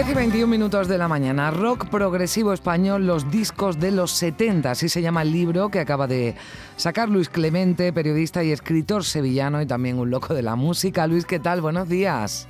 [0.00, 4.70] 10 y 21 minutos de la mañana, rock progresivo español, los discos de los 70,
[4.70, 6.36] así se llama el libro que acaba de
[6.76, 11.06] sacar Luis Clemente, periodista y escritor sevillano y también un loco de la música.
[11.06, 11.60] Luis, ¿qué tal?
[11.60, 12.48] Buenos días.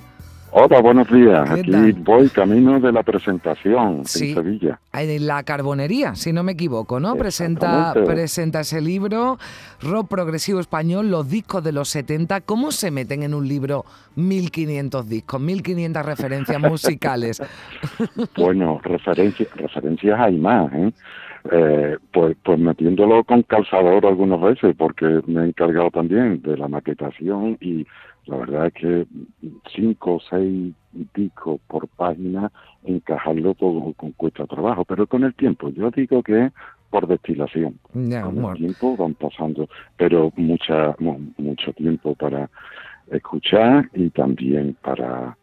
[0.52, 1.48] Hola, buenos días.
[1.48, 4.80] Aquí voy camino de la presentación en Sevilla.
[4.92, 7.14] En la carbonería, si no me equivoco, ¿no?
[7.14, 9.38] Presenta, presenta ese libro,
[9.80, 12.40] Rock Progresivo Español, los discos de los 70.
[12.40, 13.84] ¿Cómo se meten en un libro
[14.16, 17.40] 1500 discos, 1500 referencias musicales?
[18.36, 20.92] bueno, referencias, referencias hay más, ¿eh?
[21.50, 26.68] Eh, pues, pues metiéndolo con calzador algunas veces, porque me he encargado también de la
[26.68, 27.86] maquetación y
[28.30, 29.06] la verdad es que
[29.74, 30.72] cinco o seis
[31.14, 32.50] discos por página,
[32.84, 36.50] encajarlo todo con cuesta trabajo, pero con el tiempo, yo digo que
[36.90, 37.78] por destilación.
[37.92, 42.50] con el tiempo van pasando, pero mucha, mucho tiempo para
[43.10, 45.36] escuchar y también para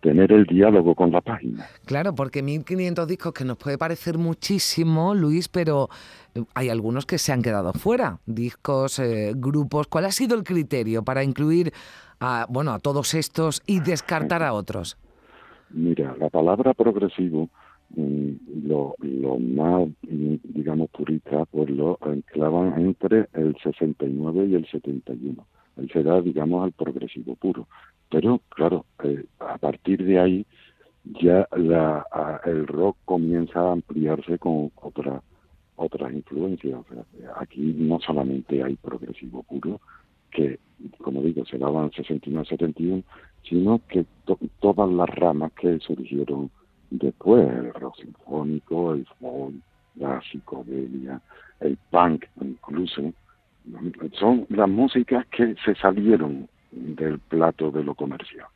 [0.00, 1.66] tener el diálogo con la página.
[1.84, 5.88] Claro, porque 1500 discos que nos puede parecer muchísimo, Luis, pero
[6.34, 9.88] eh, hay algunos que se han quedado fuera, discos, eh, grupos.
[9.88, 11.72] ¿Cuál ha sido el criterio para incluir
[12.20, 14.96] a, bueno, a todos estos y descartar a otros?
[15.70, 17.48] Mira, la palabra progresivo,
[17.90, 24.66] mm, lo, lo más, mm, digamos, purista, pues lo enclavan entre el 69 y el
[24.66, 25.46] 71.
[25.76, 27.66] Él será, digamos, el progresivo puro.
[28.10, 30.46] Pero, claro, eh, a partir de ahí
[31.04, 32.04] ya la,
[32.44, 35.22] el rock comienza a ampliarse con otra,
[35.76, 36.80] otras influencias.
[37.36, 39.80] aquí no solamente hay progresivo puro,
[40.30, 40.58] que,
[40.98, 43.02] como digo, se daban 69-71,
[43.48, 44.04] sino que
[44.60, 46.50] todas las ramas que surgieron
[46.90, 49.54] después, el rock sinfónico, el folk,
[49.96, 51.20] la psicodelia,
[51.60, 53.12] el punk incluso,
[54.18, 58.46] son las músicas que se salieron del plato de lo comercial.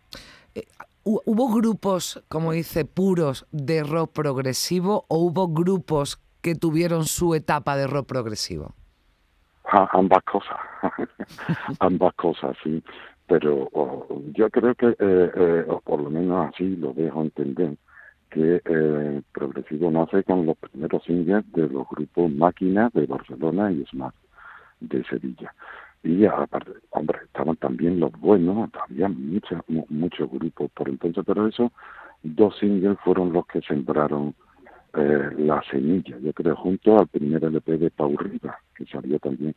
[0.54, 0.64] Eh,
[1.04, 7.76] ¿Hubo grupos, como dice, puros de rock progresivo o hubo grupos que tuvieron su etapa
[7.76, 8.74] de rock progresivo?
[9.92, 10.58] Ambas cosas,
[11.80, 12.82] ambas cosas, sí.
[13.26, 13.68] Pero
[14.34, 17.76] yo creo que, eh, eh, o por lo menos así lo dejo entender,
[18.30, 23.84] que eh, Progresivo nace con los primeros singles de los grupos Máquina de Barcelona y
[23.86, 24.14] Smart
[24.80, 25.54] de Sevilla
[26.04, 29.58] y aparte, hombre, estaban también los buenos, había muchos
[29.88, 31.72] muchos grupos por entonces, pero esos
[32.22, 34.34] dos singles fueron los que sembraron
[34.96, 39.54] eh, la semilla, yo creo, junto al primer LP de Pau Riva, que salió también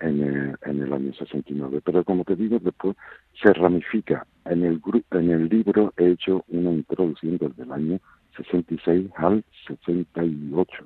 [0.00, 1.80] en el, en el año 69.
[1.84, 2.96] Pero como te digo, después
[3.40, 4.26] se ramifica.
[4.44, 4.80] En el,
[5.12, 8.00] en el libro he hecho una introducción desde el año
[8.36, 10.84] 66 al 68.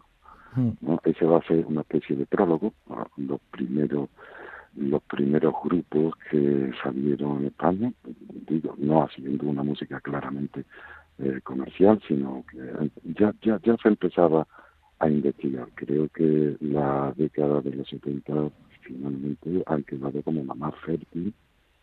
[0.55, 0.71] Hmm.
[0.83, 1.01] ¿no?
[1.05, 2.73] Ese va a ser una especie de prólogo,
[3.17, 4.09] los primeros
[4.77, 7.93] los primeros grupos que salieron en España,
[8.47, 10.67] digo, no haciendo una música claramente
[11.19, 12.59] eh, comercial, sino que
[13.19, 14.47] ya, ya, ya se empezaba
[14.99, 15.69] a investigar.
[15.75, 18.51] Creo que la década de los 70
[18.83, 21.35] finalmente ha quedado como la más fértil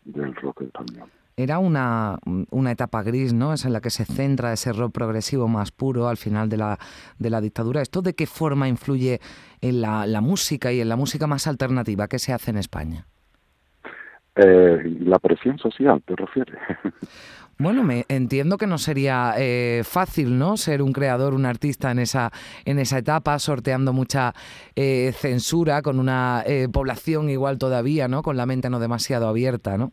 [0.04, 1.08] del rock español.
[1.36, 2.18] Era una,
[2.50, 3.52] una, etapa gris, ¿no?
[3.52, 6.78] Es en la que se centra ese rock progresivo más puro al final de la,
[7.18, 7.82] de la dictadura.
[7.82, 9.20] ¿Esto de qué forma influye
[9.60, 13.08] en la, la música y en la música más alternativa que se hace en España?
[14.36, 16.58] Eh, la presión social, ¿te refieres?
[17.56, 20.56] Bueno, me entiendo que no sería eh, fácil, ¿no?
[20.56, 22.32] Ser un creador, un artista en esa
[22.64, 24.32] en esa etapa, sorteando mucha
[24.74, 28.22] eh, censura con una población igual todavía, ¿no?
[28.22, 29.92] Con la mente no demasiado abierta, ¿no?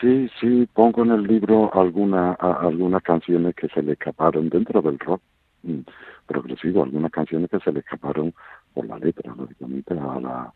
[0.00, 4.98] Sí, sí, pongo en el libro alguna, algunas canciones que se le escaparon dentro del
[4.98, 5.22] rock
[5.62, 5.80] mm,
[6.26, 8.34] progresivo, algunas canciones que se le escaparon
[8.74, 10.52] por la letra, lógicamente, a la,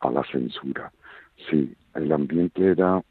[0.00, 0.90] a la censura.
[1.36, 3.02] Sí, el ambiente era,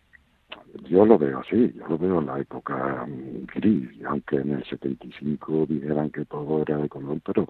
[0.89, 4.63] yo lo veo así, yo lo veo en la época mm, gris, aunque en el
[4.65, 7.47] 75 dijeran que todo era de color, pero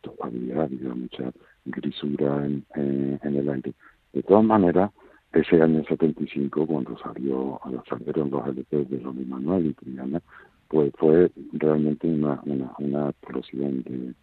[0.00, 1.32] todavía había mucha
[1.64, 3.72] grisura en, en el aire.
[4.12, 4.90] De todas maneras,
[5.34, 10.20] ese año 75, cuando salió, salieron los LP de Ronnie Manuel y Triana,
[10.68, 14.14] pues fue realmente una, una, una explosión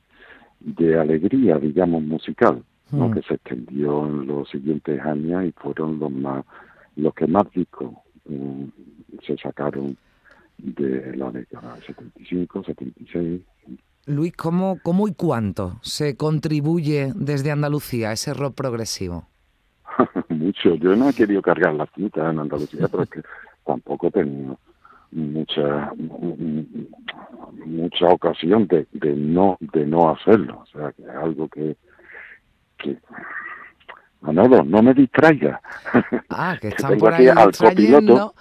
[0.61, 3.07] de alegría, digamos, musical, ¿no?
[3.07, 3.13] Hmm.
[3.13, 6.45] que se extendió en los siguientes años y fueron los más
[6.95, 7.91] los que más discos
[8.25, 8.65] mm,
[9.25, 9.97] se sacaron
[10.57, 13.41] de la década 75, 76,
[14.07, 19.27] Luis, ¿cómo, ¿cómo y cuánto se contribuye desde Andalucía a ese rock progresivo?
[20.29, 20.75] Mucho.
[20.75, 23.21] Yo no he querido cargar la cinta en Andalucía, pero es que
[23.65, 24.57] tampoco he tenido
[25.11, 25.91] mucha
[27.65, 30.63] mucha ocasión de, de no de no hacerlo.
[30.63, 31.77] O sea, que es algo que,
[32.81, 32.97] que
[34.21, 35.61] Manolo, no me distraiga.
[36.29, 38.35] Ah, que están por ahí al copiloto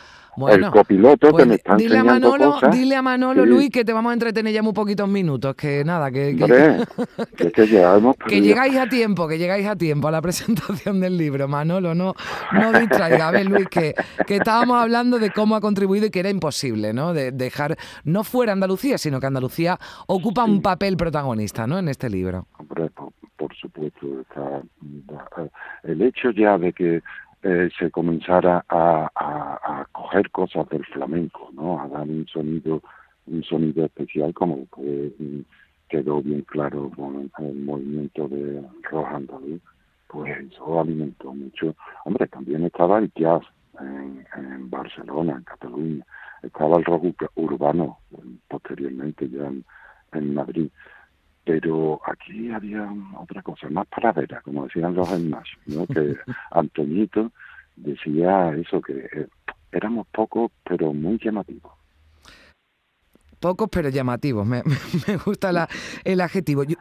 [0.48, 2.70] el copiloto que pues me está dile enseñando a Manolo, cosas.
[2.70, 6.10] Dile a Manolo, Luis, que te vamos a entretener ya muy poquitos minutos, que nada,
[6.10, 6.86] que, que, Hombre,
[7.36, 11.48] que, es que llegáis a tiempo, que llegáis a tiempo a la presentación del libro,
[11.48, 12.14] Manolo, no,
[12.52, 13.28] no distraiga.
[13.28, 13.94] A ver, Luis, que,
[14.26, 17.12] que estábamos hablando de cómo ha contribuido y que era imposible, ¿no?
[17.12, 21.78] De dejar, no fuera Andalucía, sino que Andalucía ocupa un papel protagonista, ¿no?
[21.78, 22.46] En este libro.
[22.58, 24.62] Hombre, por, por supuesto, está,
[25.82, 27.02] el hecho ya de que
[27.42, 31.80] eh, se comenzara a, coger cosas del flamenco, ¿no?
[31.80, 32.82] A dar un sonido,
[33.26, 35.40] un sonido especial como que mm,
[35.88, 39.60] quedó bien claro con el movimiento de rock andaluz,
[40.08, 41.74] pues eso alimentó mucho.
[42.04, 43.42] Hombre, también estaba el jazz
[43.80, 46.04] en, Barcelona, en Cataluña,
[46.42, 47.04] estaba el rock
[47.36, 47.98] urbano
[48.48, 49.50] posteriormente ya
[50.12, 50.70] en Madrid
[51.50, 52.88] pero aquí había
[53.18, 55.84] otra cosa, más paradera, como decían los hermanos, ¿no?
[55.84, 56.14] que
[56.52, 57.32] Antoñito
[57.74, 59.26] decía eso, que eh,
[59.72, 61.72] éramos pocos, pero muy llamativos.
[63.40, 64.46] Pocos, pero llamativos.
[64.46, 64.62] Me,
[65.08, 65.68] me gusta la,
[66.04, 66.62] el adjetivo.
[66.62, 66.76] Yo,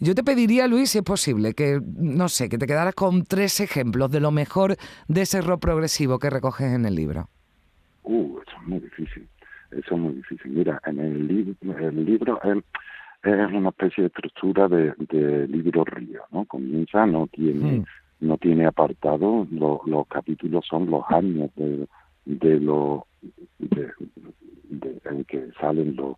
[0.00, 3.60] yo, te pediría, Luis, si es posible, que, no sé, que te quedaras con tres
[3.60, 4.76] ejemplos de lo mejor
[5.08, 7.28] de ese rock progresivo que recoges en el libro.
[8.04, 9.28] Uh, eso es muy difícil.
[9.72, 10.52] Eso es muy difícil.
[10.52, 12.40] Mira, en el, li el libro...
[12.44, 12.64] El,
[13.26, 16.44] es una especie de estructura de, de libro río, ¿no?
[16.44, 17.84] Comienza, no tiene, mm.
[18.20, 21.86] no tiene apartado, lo, los capítulos son los años de,
[22.24, 23.06] de lo
[23.58, 23.90] de,
[24.68, 26.16] de, en que salen los,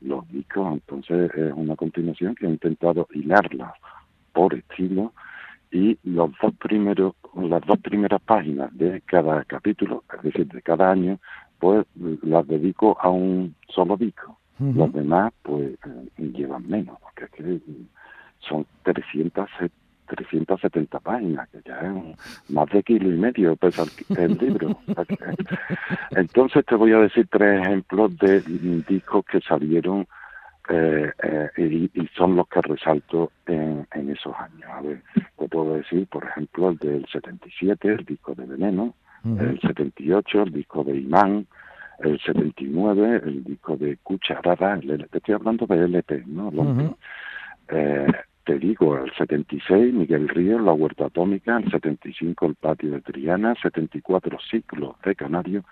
[0.00, 3.74] los discos, entonces es una continuación que he intentado hilarla
[4.32, 5.12] por estilo
[5.70, 10.90] y los dos primeros, las dos primeras páginas de cada capítulo, es decir, de cada
[10.90, 11.18] año,
[11.58, 11.84] pues
[12.22, 14.38] las dedico a un solo disco.
[14.58, 14.74] Uh -huh.
[14.74, 17.60] Los demás, pues, eh, llevan menos, porque es que
[18.40, 19.48] son 300,
[20.06, 24.78] 370 páginas, que ya es más de kilo y medio pesa el, el libro.
[26.10, 28.40] Entonces te voy a decir tres ejemplos de
[28.88, 30.06] discos que salieron
[30.70, 34.68] eh, eh, y, y, son los que resalto en, en, esos años.
[34.70, 35.02] A ver,
[35.38, 38.94] te puedo decir, por ejemplo, el del 77, el disco de Veneno,
[39.24, 39.50] uh -huh.
[39.50, 41.46] el 78, el disco de Imán,
[41.98, 46.48] el 79, el disco de Cucharada, el, te estoy hablando de LP, ¿no?
[46.48, 46.96] Uh -huh.
[47.68, 48.06] eh,
[48.44, 53.54] te digo, el 76, Miguel Ríos, La Huerta Atómica, el 75, El Patio de Triana,
[53.60, 55.64] 74, Ciclos de Canario,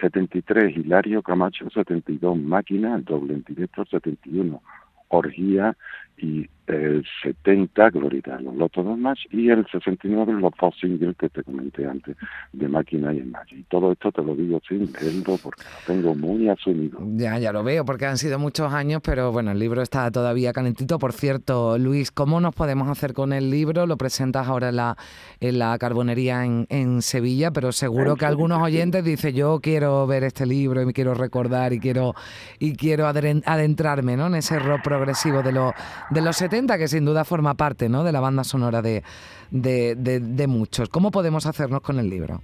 [0.00, 4.62] 73, Hilario Camacho, 72, Máquina, el doble en directo, 71,
[5.08, 5.76] Orgía
[6.18, 11.16] y el 70, Glorita de los Lotos de Match y el 69, los dos singles
[11.16, 12.16] que te comenté antes,
[12.52, 13.52] de Máquina y el Match.
[13.52, 16.98] Y todo esto te lo digo sin leerlo porque lo tengo muy asumido.
[17.16, 20.52] Ya, ya lo veo, porque han sido muchos años, pero bueno, el libro está todavía
[20.52, 20.98] calentito.
[20.98, 23.86] Por cierto, Luis, ¿cómo nos podemos hacer con el libro?
[23.86, 24.96] Lo presentas ahora en la,
[25.40, 30.24] en la carbonería en, en Sevilla, pero seguro que algunos oyentes dicen, yo quiero ver
[30.24, 32.14] este libro y me quiero recordar y quiero,
[32.60, 34.28] y quiero adentrarme ¿no?
[34.28, 35.74] en ese rock progresivo de, lo,
[36.12, 38.02] de los 70, que sin duda forma parte ¿no?
[38.04, 39.02] de la banda sonora de,
[39.50, 40.88] de, de, de, muchos.
[40.88, 42.42] ¿Cómo podemos hacernos con el libro?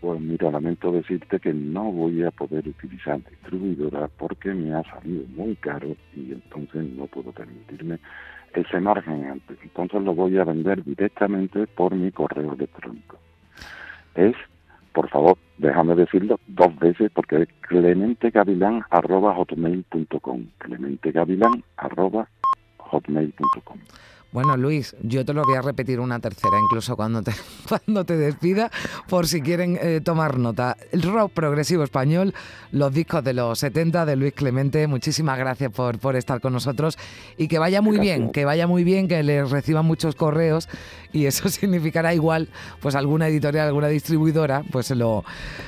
[0.00, 5.24] Pues mira, lamento decirte que no voy a poder utilizar distribuidora porque me ha salido
[5.36, 7.98] muy caro y entonces no puedo permitirme
[8.54, 9.42] ese margen.
[9.62, 13.18] Entonces lo voy a vender directamente por mi correo electrónico.
[14.14, 14.34] Es,
[14.92, 22.39] por favor, déjame decirlo dos veces porque es clementegavilán.hotmail.com clementegavilán.hotmail.com
[22.90, 23.78] hotmail.com.
[24.32, 27.32] Bueno, Luis, yo te lo voy a repetir una tercera, incluso cuando te,
[27.68, 28.70] cuando te despida,
[29.08, 30.76] por si quieren eh, tomar nota.
[30.92, 32.32] El rock progresivo español,
[32.70, 36.96] los discos de los 70 de Luis Clemente, muchísimas gracias por, por estar con nosotros
[37.36, 38.18] y que vaya muy gracias.
[38.18, 40.68] bien, que vaya muy bien, que les reciban muchos correos
[41.12, 42.48] y eso significará igual,
[42.80, 45.24] pues alguna editorial, alguna distribuidora, pues se lo,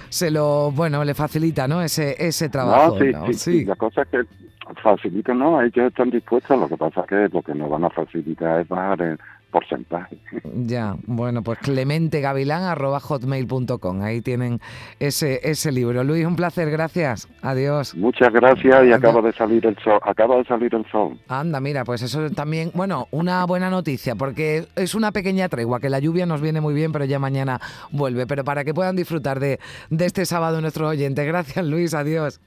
[0.08, 1.82] se lo bueno, le facilita, ¿no?
[1.82, 2.96] Ese, ese trabajo.
[2.96, 3.26] No, sí, ¿no?
[3.26, 4.41] sí, sí, la cosa es que
[4.82, 7.90] facilitan, no, ellos están dispuestos, lo que pasa es que lo que nos van a
[7.90, 9.18] facilitar es bajar el
[9.52, 10.18] porcentaje.
[10.66, 14.58] Ya, bueno, pues clementegavilán.hotmail.com, ahí tienen
[14.98, 16.02] ese, ese libro.
[16.02, 17.94] Luis, un placer, gracias, adiós.
[17.94, 21.16] Muchas gracias y acaba de salir el sol, acaba de salir el sol.
[21.28, 25.90] Anda, mira, pues eso también, bueno, una buena noticia, porque es una pequeña tregua, que
[25.90, 27.60] la lluvia nos viene muy bien, pero ya mañana
[27.92, 29.60] vuelve, pero para que puedan disfrutar de,
[29.90, 31.24] de este sábado nuestros oyentes.
[31.26, 32.40] Gracias, Luis, adiós.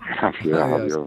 [0.00, 0.80] Gracias, adiós.
[0.80, 1.06] adiós.